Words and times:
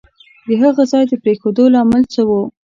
د 0.47 0.49
هغه 0.61 0.83
ځای 0.91 1.03
د 1.07 1.13
پرېښودو 1.23 1.63
لامل 1.73 2.03
څه 2.13 2.21
وو؟ 2.27 2.41